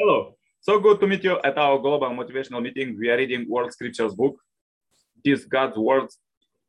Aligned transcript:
Hello. 0.00 0.36
So 0.60 0.78
good 0.78 1.00
to 1.00 1.08
meet 1.08 1.24
you 1.24 1.40
at 1.42 1.58
our 1.58 1.76
global 1.76 2.10
motivational 2.10 2.62
meeting. 2.62 2.96
We 2.96 3.10
are 3.10 3.16
reading 3.16 3.48
World 3.48 3.72
Scriptures 3.72 4.14
book. 4.14 4.36
This 5.24 5.44
God's 5.44 5.76
words 5.76 6.18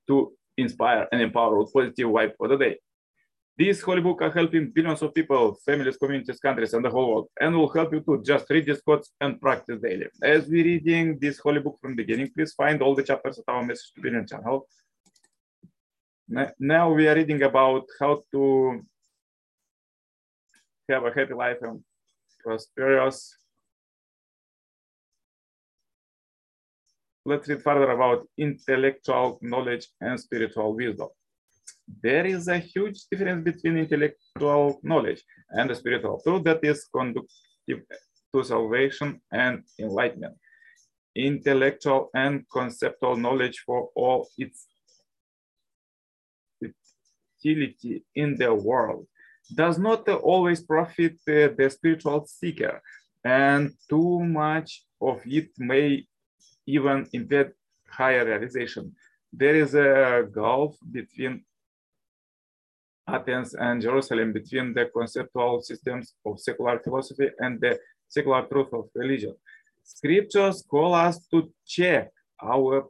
to 0.07 0.33
inspire 0.57 1.07
and 1.11 1.21
empower 1.21 1.59
with 1.59 1.71
positive 1.71 2.07
vibe 2.07 2.31
for 2.39 2.47
the 2.47 2.57
day. 2.57 2.77
This 3.55 3.81
holy 3.81 4.01
book 4.01 4.23
are 4.23 4.31
helping 4.31 4.71
billions 4.71 5.03
of 5.03 5.13
people, 5.13 5.55
families, 5.63 5.97
communities, 5.97 6.39
countries, 6.39 6.73
and 6.73 6.83
the 6.83 6.89
whole 6.89 7.07
world, 7.07 7.27
and 7.39 7.55
will 7.55 7.69
help 7.69 7.93
you 7.93 7.99
to 7.99 8.19
just 8.23 8.49
read 8.49 8.65
these 8.65 8.81
quotes 8.81 9.11
and 9.21 9.39
practice 9.39 9.79
daily. 9.79 10.07
As 10.23 10.47
we 10.47 10.63
reading 10.63 11.19
this 11.19 11.37
holy 11.37 11.59
book 11.59 11.77
from 11.79 11.91
the 11.91 11.97
beginning, 11.97 12.31
please 12.35 12.53
find 12.53 12.81
all 12.81 12.95
the 12.95 13.03
chapters 13.03 13.37
at 13.37 13.45
our 13.47 13.63
message 13.63 13.91
to 13.93 14.01
billion 14.01 14.25
channel. 14.25 14.67
Now 16.57 16.91
we 16.91 17.07
are 17.07 17.13
reading 17.13 17.43
about 17.43 17.85
how 17.99 18.23
to 18.31 18.81
have 20.89 21.05
a 21.05 21.13
happy 21.13 21.35
life 21.35 21.57
and 21.61 21.83
prosperous. 22.39 23.35
Let's 27.25 27.47
read 27.47 27.61
further 27.61 27.91
about 27.91 28.27
intellectual 28.37 29.37
knowledge 29.41 29.87
and 30.01 30.19
spiritual 30.19 30.73
wisdom. 30.73 31.09
There 32.01 32.25
is 32.25 32.47
a 32.47 32.57
huge 32.57 33.05
difference 33.11 33.43
between 33.43 33.77
intellectual 33.77 34.79
knowledge 34.83 35.21
and 35.49 35.69
the 35.69 35.75
spiritual 35.75 36.21
truth 36.23 36.43
that 36.45 36.63
is 36.63 36.87
conducive 36.93 37.83
to 38.33 38.43
salvation 38.43 39.21
and 39.31 39.63
enlightenment. 39.79 40.35
Intellectual 41.15 42.09
and 42.13 42.45
conceptual 42.51 43.17
knowledge 43.17 43.63
for 43.65 43.89
all 43.95 44.29
its 44.37 44.67
utility 47.43 48.03
in 48.15 48.37
the 48.37 48.53
world 48.53 49.07
does 49.53 49.77
not 49.77 50.07
always 50.07 50.61
profit 50.61 51.17
the 51.25 51.69
spiritual 51.69 52.25
seeker, 52.25 52.81
and 53.23 53.71
too 53.89 54.19
much 54.19 54.83
of 55.01 55.21
it 55.25 55.49
may 55.57 56.05
even 56.65 57.07
impede 57.13 57.51
higher 57.89 58.25
realization. 58.25 58.95
There 59.31 59.55
is 59.55 59.73
a 59.75 60.27
gulf 60.31 60.77
between 60.91 61.43
Athens 63.07 63.55
and 63.55 63.81
Jerusalem, 63.81 64.33
between 64.33 64.73
the 64.73 64.85
conceptual 64.85 65.61
systems 65.61 66.13
of 66.25 66.39
secular 66.39 66.79
philosophy 66.79 67.29
and 67.39 67.59
the 67.59 67.79
secular 68.07 68.43
truth 68.43 68.71
of 68.73 68.89
religion. 68.93 69.35
Scriptures 69.83 70.63
call 70.69 70.93
us 70.93 71.25
to 71.27 71.51
check 71.65 72.11
our 72.41 72.87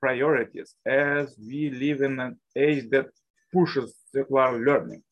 priorities 0.00 0.74
as 0.84 1.36
we 1.38 1.70
live 1.70 2.02
in 2.02 2.18
an 2.18 2.36
age 2.56 2.90
that 2.90 3.06
pushes 3.52 3.94
secular 4.12 4.58
learning. 4.58 5.02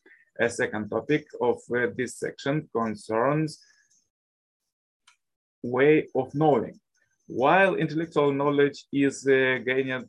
A 0.41 0.49
second 0.49 0.89
topic 0.89 1.27
of 1.41 1.59
uh, 1.75 1.87
this 1.97 2.19
section 2.19 2.69
concerns 2.75 3.61
way 5.63 6.09
of 6.15 6.35
knowing. 6.35 6.81
While 7.27 7.75
intellectual 7.75 8.33
knowledge 8.33 8.87
is 8.93 9.27
uh, 9.27 9.59
gained 9.65 10.07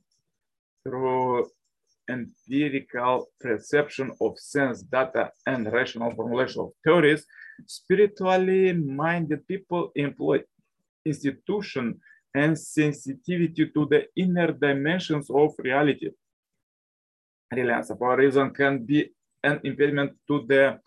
through 0.84 1.50
empirical 2.10 3.28
perception 3.40 4.12
of 4.22 4.40
sense 4.40 4.82
data 4.82 5.32
and 5.46 5.72
rational 5.72 6.12
formulation 6.16 6.62
of 6.62 6.72
theories, 6.84 7.26
spiritually 7.68 8.74
minded 8.74 9.48
people 9.48 9.92
employ 9.96 10.40
institution 11.06 12.00
and 12.34 12.58
sensitivity 12.58 13.70
to 13.74 13.86
the 13.86 14.06
inner 14.16 14.52
dimensions 14.52 15.30
of 15.30 15.54
reality. 15.60 16.10
Reliance 17.54 17.90
upon 17.90 18.18
reason 18.18 18.50
can 18.52 18.86
be 18.86 19.12
an 19.44 19.60
impediment 19.64 20.12
to 20.28 20.46
the 20.48 20.80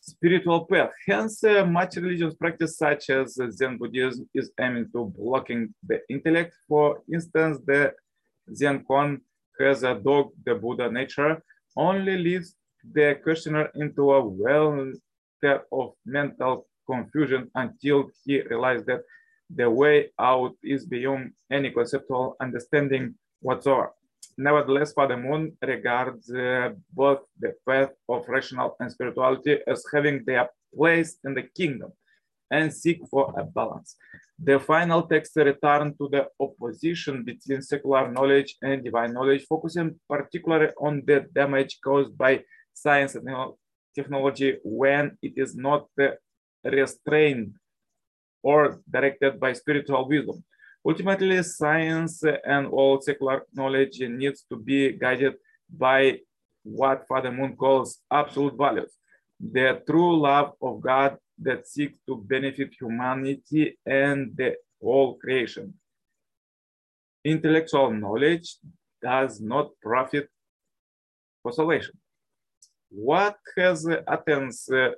spiritual 0.00 0.66
path. 0.66 0.90
Hence, 1.06 1.44
uh, 1.44 1.64
much 1.64 1.96
religious 1.96 2.34
practice 2.34 2.76
such 2.76 3.10
as 3.10 3.38
Zen 3.50 3.78
Buddhism 3.78 4.28
is 4.34 4.50
aiming 4.60 4.90
to 4.92 5.12
blocking 5.16 5.72
the 5.86 6.00
intellect. 6.08 6.54
For 6.68 7.02
instance, 7.12 7.58
the 7.66 7.92
Zen 8.54 8.84
koan 8.84 9.20
has 9.60 9.84
a 9.84 9.94
dog, 9.94 10.30
the 10.44 10.54
Buddha 10.54 10.90
nature, 10.90 11.42
only 11.76 12.18
leads 12.18 12.56
the 12.92 13.18
questioner 13.22 13.70
into 13.76 14.12
a 14.12 14.24
well 14.24 14.92
of 15.72 15.92
mental 16.04 16.66
confusion 16.86 17.50
until 17.54 18.10
he 18.24 18.42
realizes 18.42 18.86
that 18.86 19.02
the 19.54 19.68
way 19.68 20.10
out 20.18 20.54
is 20.62 20.86
beyond 20.86 21.32
any 21.50 21.70
conceptual 21.70 22.36
understanding 22.40 23.14
whatsoever. 23.40 23.92
Nevertheless, 24.36 24.92
Father 24.92 25.16
Moon 25.16 25.56
regards 25.62 26.32
uh, 26.32 26.70
both 26.92 27.20
the 27.38 27.54
path 27.66 27.90
of 28.08 28.28
rational 28.28 28.76
and 28.80 28.90
spirituality 28.90 29.58
as 29.66 29.84
having 29.92 30.24
their 30.24 30.48
place 30.74 31.18
in 31.24 31.34
the 31.34 31.42
kingdom 31.42 31.92
and 32.50 32.72
seek 32.72 33.00
for 33.10 33.32
a 33.36 33.44
balance. 33.44 33.96
The 34.38 34.58
final 34.58 35.02
text 35.02 35.36
return 35.36 35.94
to 35.98 36.08
the 36.08 36.28
opposition 36.40 37.24
between 37.24 37.62
secular 37.62 38.10
knowledge 38.10 38.56
and 38.62 38.84
divine 38.84 39.12
knowledge, 39.12 39.44
focusing 39.48 39.98
particularly 40.08 40.72
on 40.80 41.02
the 41.06 41.26
damage 41.32 41.78
caused 41.82 42.16
by 42.16 42.42
science 42.74 43.14
and 43.14 43.28
technology 43.94 44.58
when 44.64 45.16
it 45.22 45.34
is 45.36 45.54
not 45.54 45.86
restrained 46.64 47.54
or 48.42 48.80
directed 48.90 49.38
by 49.38 49.52
spiritual 49.52 50.08
wisdom. 50.08 50.42
Ultimately, 50.84 51.42
science 51.42 52.24
and 52.44 52.66
all 52.66 53.00
secular 53.00 53.42
knowledge 53.52 54.00
needs 54.00 54.44
to 54.50 54.56
be 54.56 54.92
guided 54.92 55.34
by 55.70 56.18
what 56.64 57.06
Father 57.06 57.30
Moon 57.30 57.56
calls 57.56 58.00
absolute 58.10 58.56
values, 58.56 58.96
the 59.40 59.80
true 59.86 60.20
love 60.20 60.54
of 60.60 60.80
God 60.80 61.18
that 61.38 61.66
seeks 61.66 61.98
to 62.06 62.16
benefit 62.16 62.74
humanity 62.78 63.78
and 63.86 64.36
the 64.36 64.56
whole 64.80 65.16
creation. 65.16 65.74
Intellectual 67.24 67.92
knowledge 67.92 68.56
does 69.00 69.40
not 69.40 69.70
profit 69.80 70.28
for 71.42 71.52
salvation. 71.52 71.94
What 72.90 73.36
has 73.56 73.88
Athens 74.08 74.66
to 74.66 74.94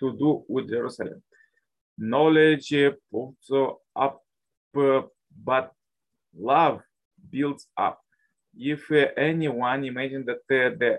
do 0.00 0.44
with 0.48 0.68
Jerusalem? 0.68 1.22
Knowledge 1.96 2.72
puts 3.12 3.50
up 3.96 4.20
but 5.44 5.72
love 6.36 6.82
builds 7.30 7.66
up. 7.76 8.00
If 8.56 8.90
uh, 8.90 9.06
anyone 9.16 9.84
imagines 9.84 10.26
that 10.26 10.82
uh, 10.82 10.96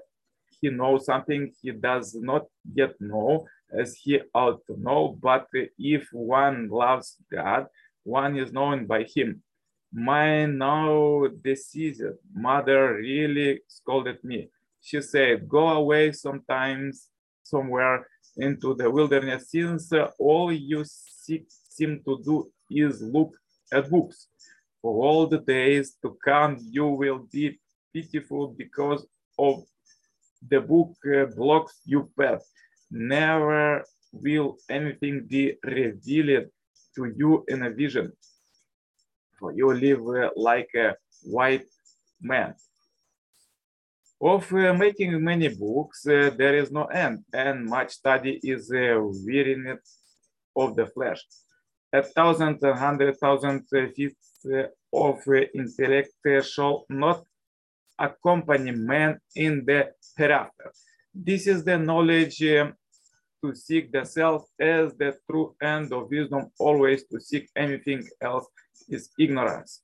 he 0.62 0.70
knows 0.70 1.06
something 1.06 1.52
he 1.62 1.72
does 1.72 2.16
not 2.16 2.46
yet 2.74 3.00
know, 3.00 3.48
as 3.72 3.96
he 3.96 4.20
ought 4.34 4.66
to 4.66 4.80
know, 4.80 5.18
but 5.22 5.48
if 5.78 6.08
one 6.12 6.70
loves 6.70 7.18
God, 7.32 7.68
one 8.04 8.38
is 8.38 8.52
known 8.52 8.86
by 8.88 9.04
him. 9.04 9.44
My 9.92 10.46
now 10.46 11.28
deceased 11.44 12.04
mother 12.34 12.96
really 12.96 13.62
scolded 13.68 14.24
me. 14.24 14.50
She 14.82 15.02
said, 15.02 15.48
Go 15.48 15.68
away 15.68 16.12
sometimes 16.12 17.10
somewhere 17.44 18.08
into 18.38 18.76
the 18.76 18.90
wilderness, 18.90 19.52
since 19.52 19.92
all 20.18 20.52
you 20.52 20.84
seem 20.86 22.02
to 22.06 22.22
do 22.24 22.52
is 22.70 23.02
look 23.02 23.36
at 23.72 23.90
books. 23.90 24.29
For 24.82 25.04
all 25.06 25.28
the 25.28 25.40
days 25.40 25.96
to 26.02 26.18
come, 26.24 26.58
you 26.62 26.88
will 26.88 27.28
be 27.32 27.60
pitiful 27.94 28.48
because 28.58 29.06
of 29.38 29.64
the 30.48 30.62
book 30.62 30.96
uh, 31.06 31.26
blocks 31.36 31.82
you 31.86 32.10
path. 32.18 32.44
Never 32.90 33.84
will 34.14 34.58
anything 34.70 35.26
be 35.28 35.56
revealed 35.64 36.48
to 36.96 37.14
you 37.16 37.44
in 37.48 37.64
a 37.64 37.70
vision, 37.70 38.12
for 39.38 39.52
you 39.52 39.74
live 39.74 40.08
uh, 40.08 40.30
like 40.36 40.70
a 40.76 40.96
white 41.24 41.68
man. 42.22 42.56
Of 44.22 44.52
uh, 44.54 44.74
making 44.74 45.24
many 45.24 45.50
books, 45.50 46.06
uh, 46.08 46.32
there 46.38 46.58
is 46.58 46.72
no 46.72 46.86
end, 46.86 47.24
and 47.34 47.66
much 47.66 47.92
study 47.92 48.40
is 48.44 48.72
uh, 48.72 49.00
weariness 49.26 50.00
of 50.56 50.76
the 50.76 50.88
flesh 50.88 51.22
a 51.94 52.04
thousand, 52.04 52.60
a 52.64 52.76
hundred 52.76 53.18
thousand 53.18 53.66
uh, 53.76 53.88
feet 53.96 54.16
uh, 54.54 54.64
of 54.94 55.20
uh, 55.28 55.42
intellect 55.54 56.12
shall 56.44 56.86
not 56.90 57.24
accompany 57.98 58.72
man 58.72 59.20
in 59.36 59.66
the 59.66 59.92
hereafter. 60.18 60.72
This 61.14 61.48
is 61.48 61.64
the 61.64 61.78
knowledge 61.78 62.42
um, 62.44 62.74
to 63.44 63.56
seek 63.56 63.92
the 63.92 64.06
self 64.06 64.46
as 64.60 64.94
the 64.96 65.18
true 65.30 65.56
end 65.62 65.92
of 65.94 66.10
wisdom, 66.10 66.52
always 66.60 67.06
to 67.08 67.20
seek 67.20 67.50
anything 67.56 68.08
else 68.22 68.46
is 68.88 69.10
ignorance. 69.18 69.82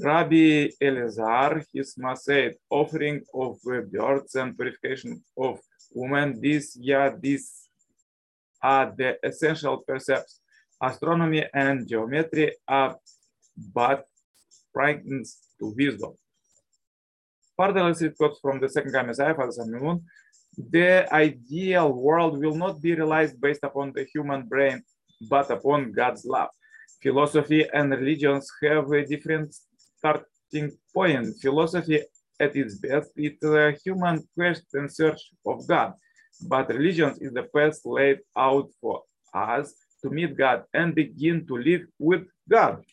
Rabbi 0.00 0.70
Elazar, 0.80 1.64
his 1.74 1.96
said, 2.16 2.54
offering 2.70 3.22
of 3.34 3.58
birds 3.90 4.36
and 4.36 4.56
purification 4.56 5.24
of 5.36 5.58
women, 5.92 6.40
this, 6.40 6.76
yeah, 6.80 7.10
this 7.20 7.67
are 8.62 8.92
the 8.96 9.16
essential 9.22 9.78
percepts. 9.86 10.40
Astronomy 10.82 11.44
and 11.52 11.88
geometry 11.88 12.52
are 12.66 12.96
but 13.74 14.06
fragments 14.72 15.38
to 15.58 15.74
wisdom. 15.76 16.12
Further, 17.58 17.84
read 17.84 18.16
quotes 18.16 18.38
from 18.40 18.60
the 18.60 18.68
second 18.68 18.92
guy 18.92 19.02
Messiah, 19.02 19.34
Father 19.34 19.50
Samuel 19.50 20.00
The 20.56 21.12
ideal 21.12 21.92
world 21.92 22.38
will 22.38 22.54
not 22.54 22.80
be 22.80 22.94
realized 22.94 23.40
based 23.40 23.64
upon 23.64 23.92
the 23.92 24.04
human 24.12 24.42
brain, 24.46 24.82
but 25.28 25.50
upon 25.50 25.90
God's 25.90 26.24
love. 26.24 26.50
Philosophy 27.02 27.66
and 27.72 27.90
religions 27.90 28.48
have 28.62 28.90
a 28.92 29.04
different 29.04 29.54
starting 29.98 30.70
point. 30.94 31.34
Philosophy 31.40 32.00
at 32.40 32.54
its 32.54 32.76
best 32.76 33.10
is 33.16 33.42
a 33.42 33.76
human 33.84 34.26
quest 34.34 34.64
and 34.74 34.90
search 34.92 35.20
of 35.44 35.66
God, 35.66 35.94
but 36.40 36.68
religion 36.68 37.14
is 37.20 37.32
the 37.32 37.42
path 37.42 37.78
laid 37.84 38.20
out 38.36 38.68
for 38.80 39.02
us 39.34 39.74
to 40.02 40.10
meet 40.10 40.36
God 40.36 40.64
and 40.72 40.94
begin 40.94 41.46
to 41.46 41.56
live 41.56 41.82
with 41.98 42.26
God. 42.48 42.84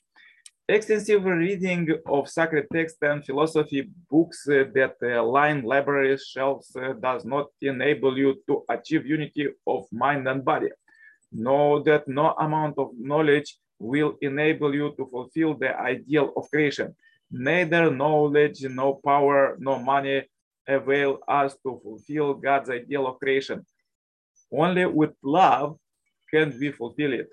Extensive 0.68 1.24
reading 1.24 1.88
of 2.08 2.28
sacred 2.28 2.66
texts 2.74 2.98
and 3.04 3.24
philosophy 3.24 3.88
books 4.10 4.48
uh, 4.50 4.64
that 4.74 4.96
uh, 5.04 5.24
line 5.24 5.62
library 5.62 6.18
shelves 6.18 6.76
uh, 6.76 6.94
does 6.94 7.24
not 7.24 7.48
enable 7.62 8.18
you 8.18 8.42
to 8.48 8.64
achieve 8.68 9.06
unity 9.06 9.50
of 9.68 9.86
mind 9.92 10.28
and 10.28 10.44
body. 10.44 10.70
Know 11.32 11.84
that 11.84 12.08
no 12.08 12.32
amount 12.40 12.80
of 12.80 12.90
knowledge 12.98 13.58
will 13.78 14.16
enable 14.22 14.74
you 14.74 14.96
to 14.98 15.06
fulfill 15.06 15.54
the 15.54 15.80
ideal 15.80 16.34
of 16.36 16.50
creation. 16.50 16.96
Neither 17.30 17.92
knowledge, 17.92 18.64
no 18.64 19.00
power, 19.06 19.58
no 19.60 19.78
money 19.78 20.24
avail 20.68 21.20
us 21.28 21.54
to 21.64 21.80
fulfill 21.84 22.34
God's 22.34 22.70
ideal 22.70 23.08
of 23.08 23.20
creation. 23.20 23.66
Only 24.52 24.86
with 24.86 25.12
love 25.24 25.78
can 26.32 26.58
we 26.60 26.72
fulfill 26.72 27.14
it. 27.14 27.30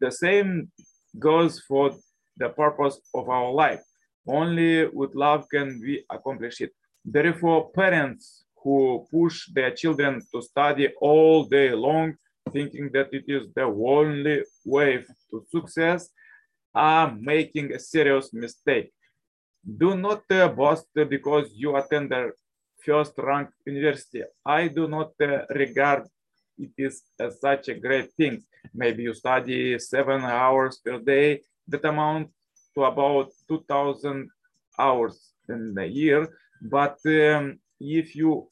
The 0.00 0.10
same 0.10 0.70
goes 1.18 1.60
for 1.60 1.92
the 2.36 2.48
purpose 2.50 3.00
of 3.14 3.28
our 3.28 3.52
life. 3.52 3.82
Only 4.26 4.86
with 4.88 5.14
love 5.14 5.46
can 5.52 5.80
we 5.82 6.04
accomplish 6.10 6.60
it. 6.60 6.72
Therefore, 7.04 7.70
parents 7.70 8.44
who 8.62 9.06
push 9.12 9.48
their 9.52 9.70
children 9.70 10.20
to 10.34 10.42
study 10.42 10.88
all 11.00 11.44
day 11.44 11.70
long, 11.72 12.14
thinking 12.52 12.90
that 12.92 13.08
it 13.12 13.24
is 13.28 13.46
the 13.54 13.62
only 13.62 14.42
way 14.64 15.04
to 15.30 15.44
success, 15.54 16.08
are 16.74 17.16
making 17.18 17.72
a 17.72 17.78
serious 17.78 18.32
mistake. 18.32 18.92
Do 19.64 19.96
not 19.96 20.22
uh, 20.30 20.48
boast 20.48 20.86
because 20.94 21.50
you 21.54 21.76
attend 21.76 22.10
the 22.10 22.32
first 22.86 23.14
rank 23.18 23.50
university. 23.66 24.22
I 24.44 24.68
do 24.68 24.86
not 24.88 25.12
uh, 25.20 25.46
regard 25.50 26.08
it 26.58 26.70
is 26.78 27.02
uh, 27.20 27.30
such 27.30 27.68
a 27.68 27.74
great 27.74 28.12
thing. 28.12 28.42
Maybe 28.74 29.02
you 29.02 29.14
study 29.14 29.78
seven 29.78 30.22
hours 30.22 30.78
per 30.84 30.98
day, 30.98 31.42
that 31.68 31.84
amount 31.84 32.30
to 32.74 32.84
about 32.84 33.30
2000 33.48 34.28
hours 34.78 35.32
in 35.48 35.76
a 35.78 35.84
year. 35.84 36.28
But 36.62 36.98
um, 37.06 37.58
if 37.80 38.16
you 38.16 38.48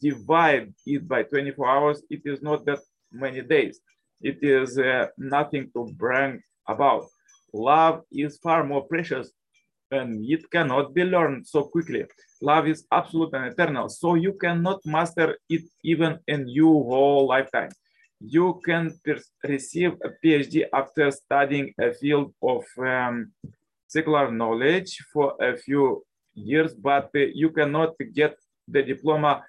divide 0.00 0.72
it 0.86 1.06
by 1.06 1.24
24 1.24 1.68
hours, 1.68 2.02
it 2.10 2.22
is 2.24 2.42
not 2.42 2.64
that 2.66 2.80
many 3.10 3.42
days. 3.42 3.80
It 4.20 4.38
is 4.42 4.78
uh, 4.78 5.06
nothing 5.18 5.70
to 5.74 5.92
bring 5.96 6.42
about. 6.66 7.06
Love 7.52 8.02
is 8.10 8.38
far 8.38 8.64
more 8.64 8.82
precious 8.82 9.32
and 9.92 10.24
it 10.28 10.50
cannot 10.50 10.94
be 10.94 11.04
learned 11.04 11.46
so 11.46 11.64
quickly. 11.64 12.04
Love 12.40 12.66
is 12.66 12.86
absolute 12.90 13.32
and 13.34 13.52
eternal, 13.52 13.88
so 13.88 14.14
you 14.14 14.32
cannot 14.32 14.80
master 14.84 15.36
it 15.48 15.62
even 15.84 16.18
in 16.26 16.48
your 16.48 16.84
whole 16.84 17.26
lifetime. 17.28 17.70
You 18.20 18.60
can 18.64 18.98
receive 19.44 19.92
a 20.04 20.10
PhD 20.24 20.64
after 20.72 21.10
studying 21.10 21.74
a 21.78 21.92
field 21.92 22.34
of 22.42 22.64
um, 22.78 23.32
secular 23.86 24.30
knowledge 24.30 24.98
for 25.12 25.34
a 25.40 25.56
few 25.56 26.04
years, 26.34 26.74
but 26.74 27.10
uh, 27.14 27.20
you 27.34 27.50
cannot 27.50 27.94
get 28.14 28.36
the 28.66 28.82
diploma 28.82 29.44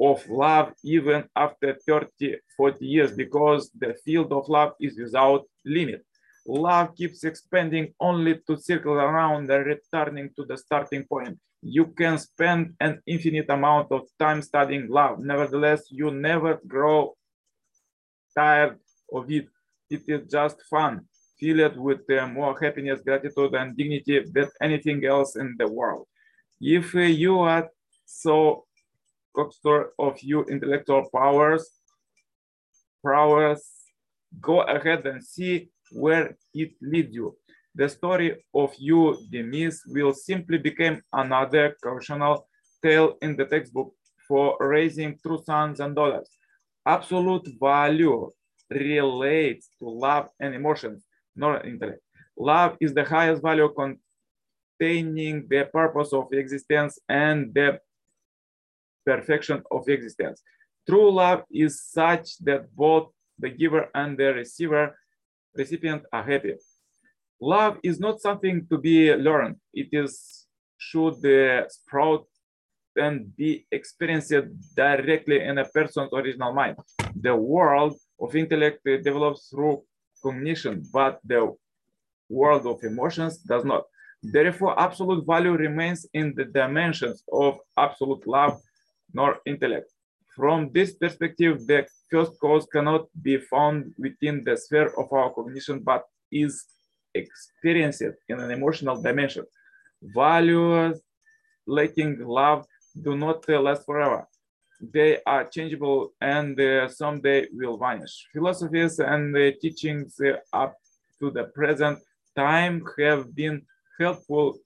of 0.00 0.26
love 0.28 0.72
even 0.82 1.24
after 1.36 1.76
30, 1.86 2.36
40 2.56 2.86
years 2.86 3.12
because 3.12 3.70
the 3.78 3.94
field 4.04 4.32
of 4.32 4.48
love 4.48 4.72
is 4.80 4.98
without 4.98 5.44
limit 5.64 6.04
love 6.46 6.94
keeps 6.96 7.24
expanding 7.24 7.94
only 8.00 8.40
to 8.46 8.56
circle 8.56 8.94
around 8.94 9.50
and 9.50 9.66
returning 9.66 10.30
to 10.36 10.44
the 10.44 10.56
starting 10.56 11.04
point. 11.04 11.38
You 11.62 11.86
can 11.86 12.18
spend 12.18 12.74
an 12.80 13.00
infinite 13.06 13.48
amount 13.48 13.92
of 13.92 14.02
time 14.18 14.42
studying 14.42 14.88
love. 14.88 15.20
Nevertheless, 15.20 15.84
you 15.90 16.10
never 16.10 16.60
grow 16.66 17.14
tired 18.36 18.78
of 19.12 19.30
it. 19.30 19.46
It 19.88 20.02
is 20.08 20.30
just 20.30 20.62
fun. 20.68 21.06
Feel 21.38 21.60
it 21.60 21.76
with 21.76 22.00
uh, 22.10 22.26
more 22.26 22.58
happiness, 22.58 23.00
gratitude, 23.04 23.54
and 23.54 23.76
dignity 23.76 24.24
than 24.32 24.48
anything 24.60 25.04
else 25.04 25.36
in 25.36 25.54
the 25.58 25.68
world. 25.68 26.06
If 26.60 26.94
uh, 26.94 27.00
you 27.00 27.40
are 27.40 27.68
so 28.04 28.64
coxer 29.36 29.90
of 29.98 30.22
your 30.22 30.48
intellectual 30.50 31.08
powers, 31.14 31.68
prowess, 33.02 33.62
go 34.40 34.62
ahead 34.62 35.06
and 35.06 35.22
see 35.22 35.68
where 35.92 36.36
it 36.54 36.72
leads 36.80 37.14
you. 37.14 37.36
The 37.74 37.88
story 37.88 38.44
of 38.54 38.74
you, 38.78 39.16
Demise, 39.30 39.82
will 39.86 40.12
simply 40.12 40.58
become 40.58 41.02
another 41.12 41.76
cautional 41.82 42.46
tale 42.82 43.16
in 43.22 43.36
the 43.36 43.46
textbook 43.46 43.94
for 44.28 44.56
raising 44.60 45.18
true 45.24 45.42
sons 45.44 45.80
and 45.80 45.94
daughters. 45.94 46.28
Absolute 46.84 47.48
value 47.60 48.30
relates 48.70 49.70
to 49.78 49.88
love 49.88 50.28
and 50.40 50.54
emotions, 50.54 51.04
not 51.36 51.64
intellect. 51.64 52.00
Love 52.36 52.76
is 52.80 52.92
the 52.94 53.04
highest 53.04 53.42
value 53.42 53.72
containing 54.78 55.46
the 55.48 55.68
purpose 55.72 56.12
of 56.12 56.32
existence 56.32 56.98
and 57.08 57.54
the 57.54 57.78
perfection 59.06 59.62
of 59.70 59.88
existence. 59.88 60.42
True 60.88 61.10
love 61.12 61.44
is 61.50 61.82
such 61.82 62.38
that 62.38 62.74
both 62.74 63.10
the 63.38 63.50
giver 63.50 63.88
and 63.94 64.18
the 64.18 64.34
receiver 64.34 64.96
recipient 65.54 66.02
are 66.12 66.22
happy. 66.22 66.54
Love 67.40 67.78
is 67.82 67.98
not 67.98 68.20
something 68.20 68.66
to 68.70 68.78
be 68.78 69.14
learned. 69.14 69.56
It 69.74 69.88
is 69.92 70.46
should 70.78 71.24
uh, 71.24 71.68
sprout 71.68 72.26
and 72.96 73.34
be 73.36 73.66
experienced 73.70 74.34
directly 74.76 75.40
in 75.40 75.58
a 75.58 75.64
person's 75.64 76.12
original 76.12 76.52
mind. 76.52 76.76
The 77.16 77.34
world 77.34 77.96
of 78.20 78.34
intellect 78.36 78.80
develops 78.84 79.48
through 79.48 79.82
cognition, 80.22 80.84
but 80.92 81.20
the 81.24 81.54
world 82.28 82.66
of 82.66 82.82
emotions 82.82 83.38
does 83.38 83.64
not. 83.64 83.84
Therefore, 84.22 84.78
absolute 84.78 85.26
value 85.26 85.52
remains 85.52 86.06
in 86.14 86.34
the 86.36 86.44
dimensions 86.44 87.24
of 87.32 87.58
absolute 87.76 88.26
love 88.26 88.60
nor 89.12 89.38
intellect. 89.46 89.91
From 90.36 90.70
this 90.72 90.94
perspective, 90.94 91.66
the 91.66 91.86
first 92.10 92.32
cause 92.40 92.66
cannot 92.72 93.06
be 93.20 93.36
found 93.38 93.94
within 93.98 94.44
the 94.44 94.56
sphere 94.56 94.92
of 94.98 95.12
our 95.12 95.30
cognition, 95.32 95.80
but 95.80 96.04
is 96.30 96.64
experienced 97.14 98.02
in 98.28 98.40
an 98.40 98.50
emotional 98.50 99.00
dimension. 99.00 99.44
Values 100.02 101.00
lacking 101.66 102.26
love 102.26 102.64
do 103.00 103.16
not 103.16 103.48
last 103.48 103.84
forever. 103.84 104.26
They 104.80 105.18
are 105.26 105.44
changeable 105.44 106.12
and 106.20 106.58
uh, 106.60 106.88
someday 106.88 107.46
will 107.52 107.76
vanish. 107.76 108.26
Philosophies 108.32 108.98
and 108.98 109.36
uh, 109.36 109.52
teachings 109.60 110.18
uh, 110.20 110.38
up 110.52 110.74
to 111.20 111.30
the 111.30 111.44
present 111.44 112.00
time 112.34 112.82
have 112.98 113.34
been 113.34 113.62
helpful 114.00 114.58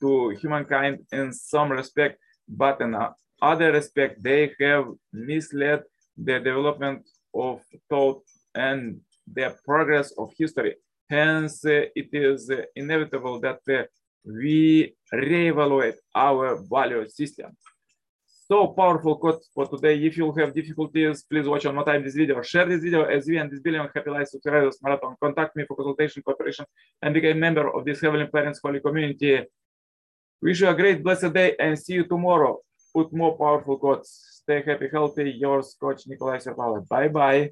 to 0.00 0.30
humankind 0.30 1.06
in 1.12 1.32
some 1.32 1.70
respect, 1.70 2.18
but 2.48 2.80
in 2.80 2.94
other 3.42 3.72
respect, 3.72 4.22
they 4.22 4.52
have 4.60 4.86
misled 5.12 5.82
the 6.16 6.38
development 6.38 7.02
of 7.34 7.60
thought 7.90 8.22
and 8.54 9.00
the 9.30 9.54
progress 9.64 10.12
of 10.16 10.32
history. 10.38 10.76
Hence, 11.10 11.64
uh, 11.64 11.86
it 11.94 12.08
is 12.12 12.50
uh, 12.50 12.62
inevitable 12.76 13.40
that 13.40 13.60
uh, 13.68 13.82
we 14.24 14.94
reevaluate 15.12 15.96
our 16.14 16.56
value 16.70 17.06
system. 17.08 17.56
So 18.48 18.68
powerful 18.68 19.16
quote 19.16 19.42
for 19.54 19.66
today. 19.66 19.96
If 20.04 20.16
you 20.16 20.30
have 20.32 20.54
difficulties, 20.54 21.22
please 21.22 21.46
watch 21.46 21.64
one 21.64 21.74
more 21.74 21.84
time 21.84 22.04
this 22.04 22.14
video. 22.14 22.40
Share 22.42 22.66
this 22.66 22.82
video 22.82 23.04
as 23.04 23.26
we 23.26 23.38
and 23.38 23.50
this 23.50 23.60
billion 23.60 23.88
happy 23.94 24.10
life 24.10 24.28
subscribers 24.28 24.78
marathon. 24.82 25.16
Contact 25.22 25.56
me 25.56 25.64
for 25.66 25.76
consultation, 25.76 26.22
cooperation, 26.22 26.66
and 27.00 27.14
become 27.14 27.30
a 27.30 27.34
member 27.34 27.74
of 27.74 27.84
this 27.84 28.00
Heavenly 28.00 28.26
Parents 28.26 28.60
Holy 28.62 28.80
Community. 28.80 29.42
Wish 30.42 30.60
you 30.60 30.68
a 30.68 30.74
great 30.74 31.02
blessed 31.02 31.32
day 31.32 31.54
and 31.58 31.78
see 31.78 31.94
you 31.94 32.04
tomorrow 32.04 32.60
put 32.94 33.12
more 33.12 33.36
powerful 33.36 33.78
quotes. 33.78 34.40
Stay 34.42 34.62
happy, 34.64 34.88
healthy. 34.92 35.30
Yours, 35.38 35.76
Coach 35.80 36.06
Nikolai 36.06 36.38
Serpala. 36.38 36.86
Bye 36.88 37.08
bye. 37.08 37.50